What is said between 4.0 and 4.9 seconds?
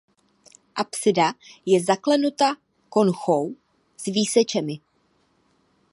s výsečemi.